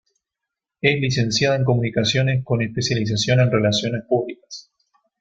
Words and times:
Es 0.81 0.99
Licenciada 0.99 1.55
en 1.57 1.63
Comunicaciones 1.63 2.43
con 2.43 2.63
especialización 2.63 3.39
en 3.41 3.51
Relaciones 3.51 4.01
Públicas. 4.09 4.71